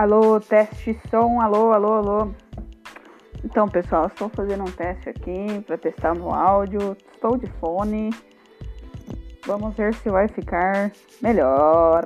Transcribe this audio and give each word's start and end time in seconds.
Alô, 0.00 0.40
teste 0.40 0.98
som, 1.10 1.42
alô, 1.42 1.72
alô, 1.72 1.92
alô. 1.92 2.34
Então, 3.44 3.68
pessoal, 3.68 4.06
estou 4.06 4.30
fazendo 4.30 4.62
um 4.62 4.72
teste 4.72 5.10
aqui 5.10 5.60
para 5.66 5.76
testar 5.76 6.14
no 6.14 6.32
áudio. 6.32 6.96
Estou 7.12 7.36
de 7.36 7.46
fone. 7.60 8.08
Vamos 9.44 9.76
ver 9.76 9.94
se 9.96 10.08
vai 10.08 10.26
ficar 10.26 10.90
melhor. 11.20 12.02